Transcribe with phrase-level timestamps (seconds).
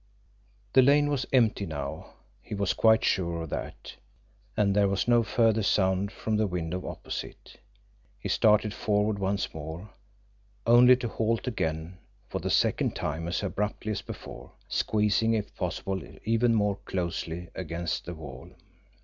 [0.73, 3.97] The lane was empty now, he was quite sure of that
[4.57, 7.59] and there was no further sound from the window opposite.
[8.17, 9.91] He started forward once more
[10.65, 16.01] only to halt again for the second time as abruptly as before, squeezing if possible
[16.25, 18.49] even more closely against the wall.